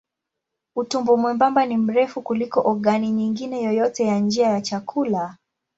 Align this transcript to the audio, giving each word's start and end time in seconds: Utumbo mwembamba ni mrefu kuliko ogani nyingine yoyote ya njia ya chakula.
Utumbo 0.75 1.17
mwembamba 1.17 1.65
ni 1.65 1.77
mrefu 1.77 2.21
kuliko 2.21 2.61
ogani 2.69 3.11
nyingine 3.11 3.63
yoyote 3.63 4.03
ya 4.05 4.19
njia 4.19 4.47
ya 4.47 4.61
chakula. 4.61 5.37